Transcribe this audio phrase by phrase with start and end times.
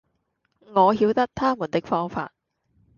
[0.73, 2.31] 我曉得他們的方法，